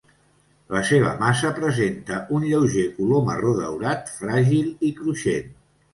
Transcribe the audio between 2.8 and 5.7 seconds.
color marró daurat fràgil i cruixent.